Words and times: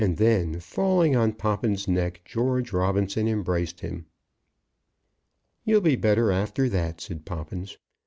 And 0.03 0.17
then, 0.17 0.59
falling 0.59 1.15
on 1.15 1.33
Poppins' 1.33 1.87
neck, 1.87 2.21
George 2.25 2.73
Robinson 2.73 3.27
embraced 3.27 3.81
him. 3.81 4.07
"You'll 5.63 5.79
be 5.81 5.95
better 5.95 6.31
after 6.31 6.67
that," 6.69 6.99
said 6.99 7.23
Poppins. 7.23 7.77